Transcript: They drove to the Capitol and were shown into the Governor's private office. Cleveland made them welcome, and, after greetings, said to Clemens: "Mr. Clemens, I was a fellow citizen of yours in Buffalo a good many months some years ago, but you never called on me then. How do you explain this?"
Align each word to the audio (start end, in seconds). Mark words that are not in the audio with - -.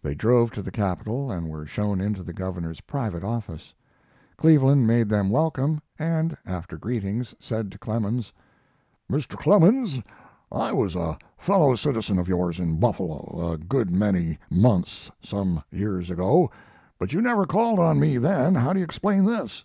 They 0.00 0.14
drove 0.14 0.52
to 0.52 0.62
the 0.62 0.70
Capitol 0.70 1.30
and 1.30 1.50
were 1.50 1.66
shown 1.66 2.00
into 2.00 2.22
the 2.22 2.32
Governor's 2.32 2.80
private 2.80 3.22
office. 3.22 3.74
Cleveland 4.38 4.86
made 4.86 5.10
them 5.10 5.28
welcome, 5.28 5.82
and, 5.98 6.34
after 6.46 6.78
greetings, 6.78 7.34
said 7.38 7.70
to 7.72 7.78
Clemens: 7.78 8.32
"Mr. 9.12 9.36
Clemens, 9.36 10.00
I 10.50 10.72
was 10.72 10.96
a 10.96 11.18
fellow 11.36 11.74
citizen 11.76 12.18
of 12.18 12.26
yours 12.26 12.58
in 12.58 12.80
Buffalo 12.80 13.52
a 13.52 13.58
good 13.58 13.90
many 13.90 14.38
months 14.48 15.10
some 15.20 15.62
years 15.70 16.08
ago, 16.10 16.50
but 16.98 17.12
you 17.12 17.20
never 17.20 17.44
called 17.44 17.78
on 17.78 18.00
me 18.00 18.16
then. 18.16 18.54
How 18.54 18.72
do 18.72 18.78
you 18.78 18.84
explain 18.86 19.26
this?" 19.26 19.62